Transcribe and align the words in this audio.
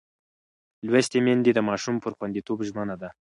لوستې 0.87 1.19
میندې 1.25 1.51
د 1.55 1.59
ماشوم 1.69 1.95
پر 2.03 2.11
خوندیتوب 2.17 2.59
ژمنه 2.67 2.95
ده. 3.01 3.09